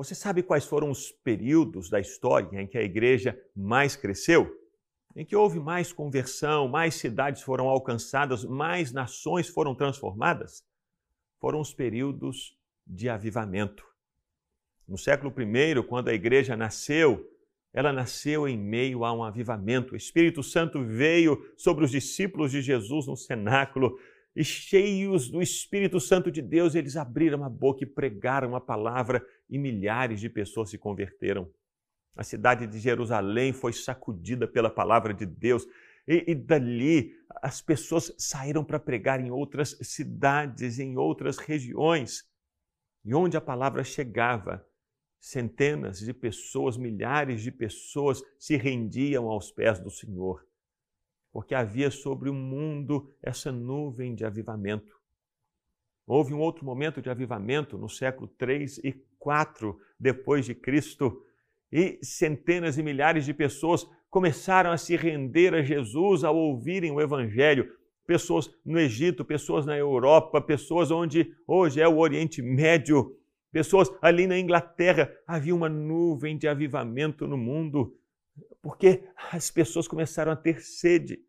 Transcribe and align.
Você 0.00 0.14
sabe 0.14 0.42
quais 0.42 0.64
foram 0.64 0.90
os 0.90 1.12
períodos 1.12 1.90
da 1.90 2.00
história 2.00 2.58
em 2.58 2.66
que 2.66 2.78
a 2.78 2.82
igreja 2.82 3.38
mais 3.54 3.96
cresceu? 3.96 4.50
Em 5.14 5.26
que 5.26 5.36
houve 5.36 5.60
mais 5.60 5.92
conversão, 5.92 6.66
mais 6.68 6.94
cidades 6.94 7.42
foram 7.42 7.68
alcançadas, 7.68 8.42
mais 8.42 8.92
nações 8.92 9.46
foram 9.46 9.74
transformadas? 9.74 10.64
Foram 11.38 11.60
os 11.60 11.74
períodos 11.74 12.56
de 12.86 13.10
avivamento. 13.10 13.84
No 14.88 14.96
século 14.96 15.34
I, 15.38 15.82
quando 15.82 16.08
a 16.08 16.14
igreja 16.14 16.56
nasceu, 16.56 17.30
ela 17.70 17.92
nasceu 17.92 18.48
em 18.48 18.56
meio 18.56 19.04
a 19.04 19.12
um 19.12 19.22
avivamento. 19.22 19.92
O 19.92 19.98
Espírito 19.98 20.42
Santo 20.42 20.82
veio 20.82 21.46
sobre 21.58 21.84
os 21.84 21.90
discípulos 21.90 22.52
de 22.52 22.62
Jesus 22.62 23.06
no 23.06 23.16
cenáculo 23.18 23.98
e, 24.34 24.42
cheios 24.42 25.28
do 25.28 25.42
Espírito 25.42 26.00
Santo 26.00 26.30
de 26.30 26.40
Deus, 26.40 26.74
eles 26.74 26.96
abriram 26.96 27.44
a 27.44 27.50
boca 27.50 27.84
e 27.84 27.86
pregaram 27.86 28.56
a 28.56 28.60
palavra 28.60 29.22
e 29.50 29.58
milhares 29.58 30.20
de 30.20 30.28
pessoas 30.28 30.70
se 30.70 30.78
converteram. 30.78 31.50
A 32.16 32.22
cidade 32.22 32.66
de 32.66 32.78
Jerusalém 32.78 33.52
foi 33.52 33.72
sacudida 33.72 34.46
pela 34.46 34.70
palavra 34.70 35.12
de 35.12 35.26
Deus. 35.26 35.66
E, 36.06 36.24
e 36.28 36.34
dali 36.34 37.14
as 37.42 37.60
pessoas 37.60 38.14
saíram 38.18 38.64
para 38.64 38.78
pregar 38.78 39.20
em 39.20 39.30
outras 39.30 39.76
cidades, 39.82 40.78
em 40.78 40.96
outras 40.96 41.38
regiões. 41.38 42.28
E 43.04 43.14
onde 43.14 43.36
a 43.36 43.40
palavra 43.40 43.82
chegava, 43.84 44.66
centenas 45.20 46.00
de 46.00 46.12
pessoas, 46.14 46.76
milhares 46.76 47.42
de 47.42 47.52
pessoas 47.52 48.22
se 48.38 48.56
rendiam 48.56 49.28
aos 49.28 49.50
pés 49.50 49.78
do 49.78 49.90
Senhor, 49.90 50.46
porque 51.30 51.54
havia 51.54 51.90
sobre 51.90 52.30
o 52.30 52.34
mundo 52.34 53.12
essa 53.22 53.52
nuvem 53.52 54.14
de 54.14 54.24
avivamento. 54.24 54.98
Houve 56.06 56.34
um 56.34 56.40
outro 56.40 56.64
momento 56.64 57.00
de 57.00 57.08
avivamento 57.08 57.78
no 57.78 57.88
século 57.88 58.26
3 58.26 58.78
e 58.78 58.92
4 59.20 59.78
depois 59.98 60.44
de 60.44 60.54
Cristo, 60.54 61.24
e 61.70 62.00
centenas 62.02 62.76
e 62.76 62.82
milhares 62.82 63.24
de 63.24 63.32
pessoas 63.32 63.86
começaram 64.10 64.72
a 64.72 64.76
se 64.76 64.96
render 64.96 65.54
a 65.54 65.62
Jesus 65.62 66.24
ao 66.24 66.36
ouvirem 66.36 66.90
o 66.90 67.00
evangelho. 67.00 67.70
Pessoas 68.04 68.50
no 68.66 68.80
Egito, 68.80 69.24
pessoas 69.24 69.64
na 69.64 69.78
Europa, 69.78 70.40
pessoas 70.40 70.90
onde 70.90 71.32
hoje 71.46 71.80
é 71.80 71.86
o 71.86 71.98
Oriente 71.98 72.42
Médio, 72.42 73.16
Pessoas 73.52 73.90
ali 74.00 74.26
na 74.26 74.38
Inglaterra, 74.38 75.12
havia 75.26 75.54
uma 75.54 75.68
nuvem 75.68 76.38
de 76.38 76.46
avivamento 76.46 77.26
no 77.26 77.36
mundo, 77.36 77.96
porque 78.62 79.02
as 79.32 79.50
pessoas 79.50 79.88
começaram 79.88 80.30
a 80.30 80.36
ter 80.36 80.60
sede. 80.60 81.20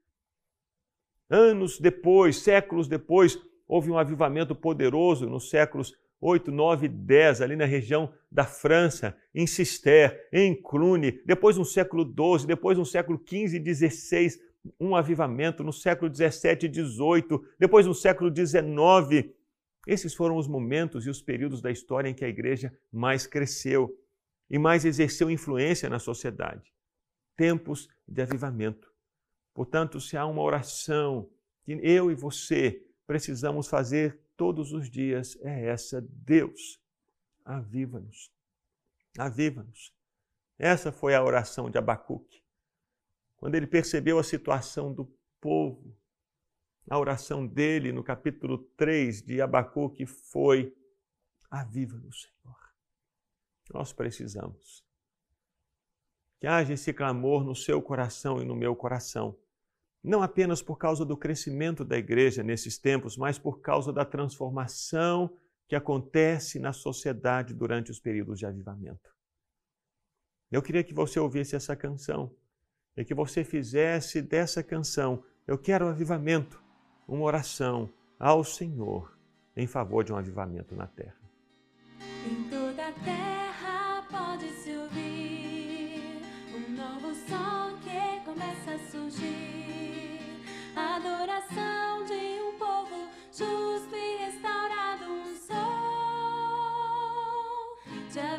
Anos 1.30 1.80
depois, 1.80 2.38
séculos 2.38 2.88
depois, 2.88 3.40
houve 3.68 3.90
um 3.90 3.98
avivamento 3.98 4.54
poderoso 4.54 5.28
nos 5.28 5.50
séculos 5.50 5.96
8, 6.22 6.52
9 6.52 6.86
e 6.86 6.90
10, 6.90 7.42
ali 7.42 7.56
na 7.56 7.66
região 7.66 8.14
da 8.32 8.46
França, 8.46 9.18
em 9.34 9.48
Cister, 9.48 10.30
em 10.32 10.56
Cluny, 10.56 11.20
depois 11.26 11.58
no 11.58 11.66
século 11.66 12.06
12, 12.06 12.46
depois 12.46 12.78
no 12.78 12.86
século 12.86 13.18
15 13.18 13.58
e 13.58 13.60
16, 13.60 14.40
um 14.80 14.96
avivamento 14.96 15.64
no 15.64 15.74
século 15.74 16.10
17 16.10 16.68
e 16.68 16.70
18, 16.70 17.44
depois 17.58 17.88
no 17.88 17.96
século 17.96 18.30
19, 18.30 19.36
esses 19.88 20.14
foram 20.14 20.38
os 20.38 20.48
momentos 20.48 21.08
e 21.08 21.10
os 21.10 21.22
períodos 21.22 21.60
da 21.60 21.72
história 21.72 22.08
em 22.08 22.14
que 22.14 22.24
a 22.24 22.30
igreja 22.30 22.72
mais 22.92 23.26
cresceu 23.26 23.92
e 24.48 24.60
mais 24.60 24.86
exerceu 24.86 25.32
influência 25.32 25.90
na 25.90 25.98
sociedade. 25.98 26.72
Tempos 27.36 27.90
de 28.08 28.22
avivamento. 28.22 28.92
Portanto, 29.54 30.00
se 30.00 30.16
há 30.16 30.26
uma 30.26 30.44
oração 30.44 31.28
que 31.64 31.74
eu 31.82 32.12
e 32.12 32.16
você 32.16 32.84
precisamos 33.06 33.68
fazer 33.68 34.20
todos 34.36 34.72
os 34.72 34.90
dias, 34.90 35.38
é 35.42 35.68
essa: 35.68 36.02
Deus, 36.02 36.82
aviva-nos. 37.44 38.32
Aviva-nos. 39.18 39.94
Essa 40.58 40.92
foi 40.92 41.16
a 41.16 41.24
oração 41.24 41.70
de 41.70 41.78
Abacuque. 41.78 42.42
Quando 43.38 43.56
ele 43.56 43.68
percebeu 43.68 44.20
a 44.20 44.24
situação 44.24 44.94
do 44.94 45.06
povo, 45.40 45.98
a 46.90 47.00
oração 47.00 47.46
dele 47.46 47.92
no 47.92 48.04
capítulo 48.04 48.58
3 48.78 49.22
de 49.22 49.42
Abacuque 49.42 50.06
foi: 50.06 50.76
Aviva-nos, 51.50 52.24
Senhor. 52.24 52.58
Nós 53.74 53.94
precisamos. 53.94 54.86
Que 56.40 56.48
haja 56.48 56.74
esse 56.74 56.92
clamor 56.94 57.44
no 57.44 57.56
seu 57.56 57.82
coração 57.82 58.42
e 58.42 58.46
no 58.46 58.56
meu 58.56 58.76
coração. 58.76 59.38
Não 60.04 60.24
apenas 60.24 60.62
por 60.62 60.78
causa 60.78 61.06
do 61.06 61.16
crescimento 61.16 61.86
da 61.86 61.98
igreja 61.98 62.42
nesses 62.42 62.78
tempos, 62.78 63.18
mas 63.18 63.38
por 63.38 63.62
causa 63.62 63.94
da 63.94 64.04
transformação 64.04 65.32
que 65.68 65.76
acontece 65.76 66.60
na 66.60 66.74
sociedade 66.74 67.54
durante 67.54 67.92
os 67.92 68.00
períodos 68.00 68.40
de 68.40 68.46
avivamento. 68.46 69.10
Eu 70.52 70.62
queria 70.62 70.84
que 70.84 70.94
você 70.94 71.20
ouvisse 71.20 71.56
essa 71.56 71.76
canção 71.76 72.36
e 72.98 73.06
que 73.06 73.14
você 73.14 73.44
fizesse 73.44 74.22
dessa 74.22 74.62
canção, 74.62 75.24
Eu 75.48 75.58
Quero 75.58 75.88
Avivamento, 75.88 76.62
uma 77.08 77.24
oração 77.24 77.94
ao 78.20 78.44
Senhor 78.44 79.18
em 79.56 79.68
favor 79.68 80.04
de 80.04 80.12
um 80.12 80.18
avivamento 80.18 80.76
na 80.76 80.88
terra. 80.88 81.22
Em 82.26 82.50
toda 82.50 82.88
a 82.88 82.92
terra 82.92 83.51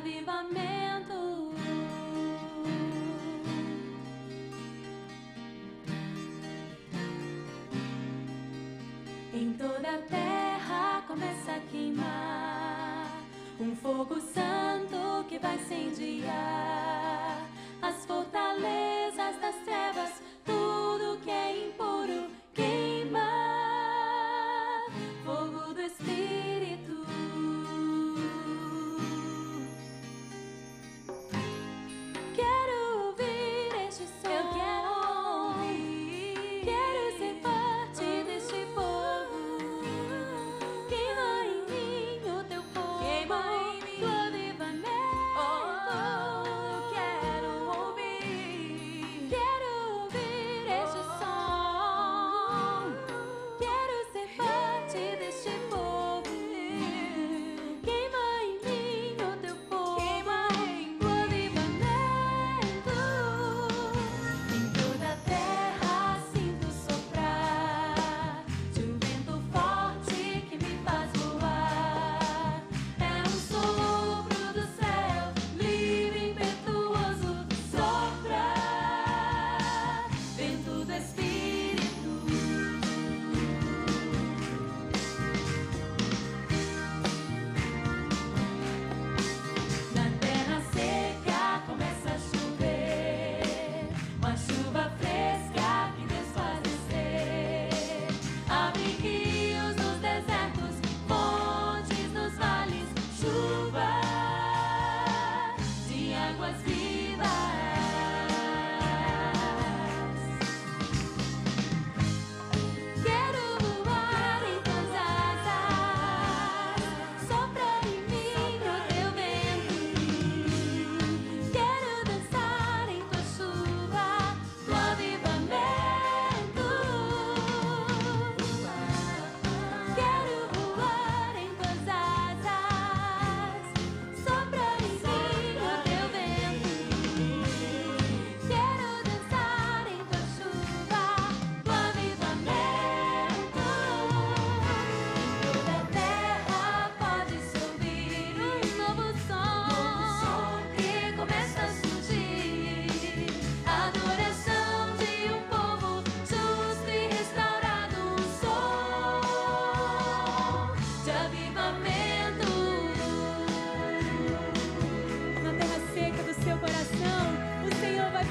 avivamento. 0.03 1.55
Em 9.33 9.53
toda 9.55 9.89
a 9.89 9.99
terra 9.99 11.03
começa 11.07 11.53
a 11.53 11.61
queimar 11.71 13.07
um 13.61 13.77
fogo 13.77 14.21
santo 14.21 15.25
que 15.29 15.39
vai 15.39 15.55
incendiar 15.57 16.92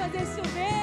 fazer 0.01 0.25
chover. 0.25 0.81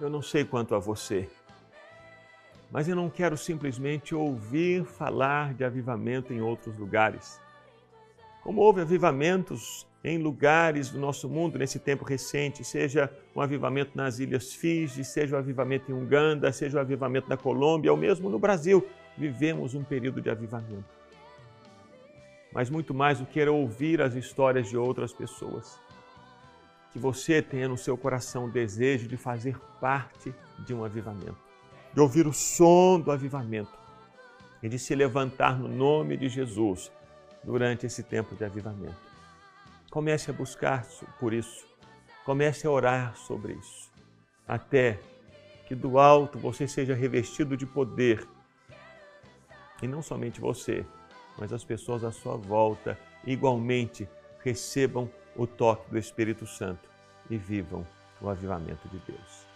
Eu 0.00 0.08
não 0.08 0.22
sei 0.22 0.46
quanto 0.46 0.74
a 0.74 0.78
você, 0.78 1.28
mas 2.70 2.88
eu 2.88 2.96
não 2.96 3.10
quero 3.10 3.36
simplesmente 3.36 4.14
ouvir 4.14 4.82
falar 4.82 5.52
de 5.52 5.62
avivamento 5.62 6.32
em 6.32 6.40
outros 6.40 6.74
lugares. 6.78 7.38
Como 8.42 8.62
houve 8.62 8.80
avivamentos 8.80 9.86
em 10.02 10.16
lugares 10.16 10.88
do 10.88 10.98
nosso 10.98 11.28
mundo 11.28 11.58
nesse 11.58 11.78
tempo 11.78 12.02
recente, 12.02 12.64
seja 12.64 13.12
um 13.36 13.42
avivamento 13.42 13.90
nas 13.94 14.18
Ilhas 14.18 14.54
Fiji, 14.54 15.04
seja 15.04 15.36
um 15.36 15.38
avivamento 15.38 15.92
em 15.92 15.94
Uganda, 15.94 16.50
seja 16.50 16.78
um 16.78 16.80
avivamento 16.80 17.28
na 17.28 17.36
Colômbia, 17.36 17.92
ou 17.92 17.98
mesmo 17.98 18.30
no 18.30 18.38
Brasil, 18.38 18.86
vivemos 19.18 19.74
um 19.74 19.84
período 19.84 20.22
de 20.22 20.30
avivamento. 20.30 20.88
Mas 22.54 22.70
muito 22.70 22.94
mais 22.94 23.18
do 23.18 23.26
que 23.26 23.38
era 23.38 23.52
ouvir 23.52 24.00
as 24.00 24.14
histórias 24.14 24.70
de 24.70 24.78
outras 24.78 25.12
pessoas. 25.12 25.78
Que 26.92 26.98
você 26.98 27.40
tenha 27.40 27.68
no 27.68 27.78
seu 27.78 27.96
coração 27.96 28.46
o 28.46 28.50
desejo 28.50 29.06
de 29.06 29.16
fazer 29.16 29.58
parte 29.80 30.34
de 30.58 30.74
um 30.74 30.84
avivamento, 30.84 31.38
de 31.92 32.00
ouvir 32.00 32.26
o 32.26 32.32
som 32.32 33.00
do 33.00 33.10
avivamento 33.10 33.78
e 34.62 34.68
de 34.68 34.78
se 34.78 34.94
levantar 34.94 35.58
no 35.58 35.68
nome 35.68 36.16
de 36.16 36.28
Jesus 36.28 36.90
durante 37.42 37.86
esse 37.86 38.02
tempo 38.02 38.34
de 38.34 38.44
avivamento. 38.44 39.10
Comece 39.90 40.30
a 40.30 40.34
buscar 40.34 40.86
por 41.18 41.32
isso. 41.32 41.66
Comece 42.24 42.66
a 42.66 42.70
orar 42.70 43.16
sobre 43.16 43.54
isso. 43.54 43.90
Até 44.46 45.00
que 45.66 45.74
do 45.74 45.98
alto 45.98 46.38
você 46.38 46.68
seja 46.68 46.94
revestido 46.94 47.56
de 47.56 47.66
poder. 47.66 48.26
E 49.82 49.88
não 49.88 50.02
somente 50.02 50.40
você, 50.40 50.84
mas 51.38 51.52
as 51.52 51.64
pessoas 51.64 52.04
à 52.04 52.12
sua 52.12 52.36
volta 52.36 52.98
igualmente 53.24 54.08
recebam 54.44 55.10
o 55.36 55.46
toque 55.46 55.90
do 55.90 55.98
Espírito 55.98 56.46
Santo 56.46 56.88
e 57.28 57.36
vivam 57.36 57.86
o 58.20 58.28
avivamento 58.28 58.88
de 58.88 58.98
Deus. 58.98 59.49